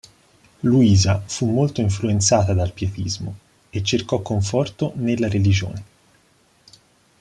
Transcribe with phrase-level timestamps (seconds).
[0.63, 3.37] Luisa fu molto influenzata dal Pietismo
[3.69, 5.83] e cercò conforto nella religione.